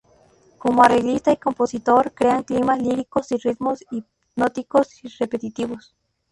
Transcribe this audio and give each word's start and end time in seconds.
Como 0.57 0.81
arreglista 0.83 1.31
y 1.31 1.37
compositor 1.37 2.11
crea 2.15 2.41
climas 2.41 2.81
líricos 2.81 3.31
y 3.33 3.37
ritmos 3.37 3.83
hipnóticos 3.91 5.03
y 5.03 5.09
repetitivos. 5.09 5.95